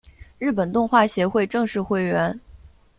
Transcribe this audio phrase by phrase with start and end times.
[0.39, 2.39] 日本动画协会正式会员。